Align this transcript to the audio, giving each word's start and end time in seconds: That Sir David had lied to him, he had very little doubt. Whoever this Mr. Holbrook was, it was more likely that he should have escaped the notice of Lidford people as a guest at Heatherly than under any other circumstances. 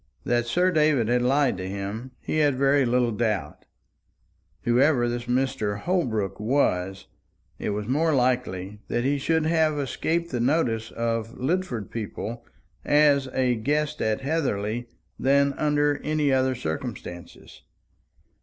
That 0.23 0.47
Sir 0.47 0.71
David 0.71 1.09
had 1.09 1.21
lied 1.21 1.57
to 1.57 1.69
him, 1.69 2.09
he 2.19 2.39
had 2.39 2.55
very 2.57 2.85
little 2.87 3.11
doubt. 3.11 3.65
Whoever 4.63 5.07
this 5.07 5.25
Mr. 5.25 5.81
Holbrook 5.81 6.39
was, 6.39 7.05
it 7.59 7.69
was 7.69 7.87
more 7.87 8.11
likely 8.15 8.79
that 8.87 9.03
he 9.03 9.19
should 9.19 9.45
have 9.45 9.77
escaped 9.77 10.31
the 10.31 10.39
notice 10.39 10.89
of 10.89 11.37
Lidford 11.37 11.91
people 11.91 12.43
as 12.83 13.27
a 13.27 13.53
guest 13.53 14.01
at 14.01 14.21
Heatherly 14.21 14.87
than 15.19 15.53
under 15.53 15.97
any 16.03 16.31
other 16.33 16.55
circumstances. 16.55 17.61